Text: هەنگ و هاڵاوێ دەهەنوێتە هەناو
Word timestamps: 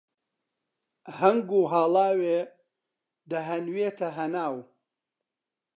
هەنگ 1.19 1.47
و 1.59 1.61
هاڵاوێ 1.71 2.39
دەهەنوێتە 3.31 4.07
هەناو 4.17 4.55